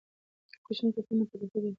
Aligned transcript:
کوچني 0.65 0.89
ټپونه 0.95 1.23
په 1.29 1.35
دقیق 1.39 1.49
ډول 1.51 1.61
معلومېږي. 1.61 1.69